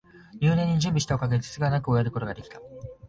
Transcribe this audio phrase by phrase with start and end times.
[0.39, 2.59] 入念に準備したおかげで、つつがなく終えることが出来た